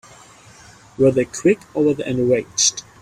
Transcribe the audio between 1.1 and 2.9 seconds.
they quick or were they enraged?